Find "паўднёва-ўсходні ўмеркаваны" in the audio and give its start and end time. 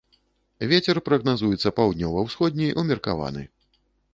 1.81-3.49